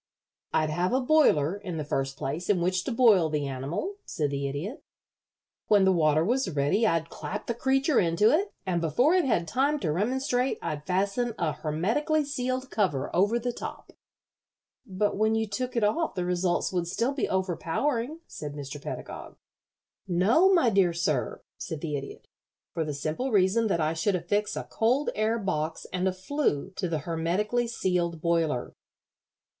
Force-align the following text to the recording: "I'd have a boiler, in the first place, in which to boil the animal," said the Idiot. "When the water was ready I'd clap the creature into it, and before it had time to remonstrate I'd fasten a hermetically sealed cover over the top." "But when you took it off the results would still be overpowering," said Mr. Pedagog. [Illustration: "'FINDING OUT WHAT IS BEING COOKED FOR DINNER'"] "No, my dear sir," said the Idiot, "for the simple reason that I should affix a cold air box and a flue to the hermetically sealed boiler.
"I'd 0.51 0.71
have 0.71 0.93
a 0.93 0.99
boiler, 0.99 1.55
in 1.57 1.77
the 1.77 1.83
first 1.83 2.17
place, 2.17 2.49
in 2.49 2.59
which 2.59 2.85
to 2.85 2.91
boil 2.91 3.29
the 3.29 3.45
animal," 3.45 3.97
said 4.03 4.31
the 4.31 4.47
Idiot. 4.47 4.83
"When 5.67 5.85
the 5.85 5.91
water 5.91 6.25
was 6.25 6.49
ready 6.49 6.87
I'd 6.87 7.11
clap 7.11 7.45
the 7.45 7.53
creature 7.53 7.99
into 7.99 8.31
it, 8.31 8.51
and 8.65 8.81
before 8.81 9.13
it 9.13 9.25
had 9.25 9.47
time 9.47 9.79
to 9.81 9.91
remonstrate 9.91 10.57
I'd 10.59 10.87
fasten 10.87 11.35
a 11.37 11.51
hermetically 11.53 12.25
sealed 12.25 12.71
cover 12.71 13.15
over 13.15 13.37
the 13.37 13.53
top." 13.53 13.91
"But 14.87 15.17
when 15.17 15.35
you 15.35 15.45
took 15.45 15.75
it 15.75 15.83
off 15.83 16.15
the 16.15 16.25
results 16.25 16.73
would 16.73 16.87
still 16.87 17.13
be 17.13 17.29
overpowering," 17.29 18.21
said 18.25 18.53
Mr. 18.55 18.81
Pedagog. 18.81 19.37
[Illustration: 20.07 20.07
"'FINDING 20.07 20.23
OUT 20.23 20.23
WHAT 20.23 20.23
IS 20.23 20.23
BEING 20.23 20.23
COOKED 20.23 20.33
FOR 20.33 20.51
DINNER'"] 20.51 20.51
"No, 20.51 20.53
my 20.55 20.69
dear 20.71 20.93
sir," 20.93 21.43
said 21.59 21.81
the 21.81 21.95
Idiot, 21.95 22.27
"for 22.73 22.83
the 22.83 22.95
simple 22.95 23.31
reason 23.31 23.67
that 23.67 23.79
I 23.79 23.93
should 23.93 24.15
affix 24.15 24.55
a 24.55 24.63
cold 24.63 25.11
air 25.13 25.37
box 25.37 25.85
and 25.93 26.07
a 26.07 26.11
flue 26.11 26.71
to 26.77 26.89
the 26.89 26.99
hermetically 27.05 27.67
sealed 27.67 28.19
boiler. 28.19 28.73